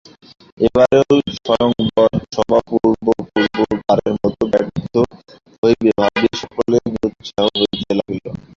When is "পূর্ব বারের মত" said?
3.27-4.37